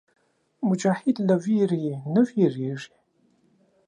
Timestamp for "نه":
2.13-2.21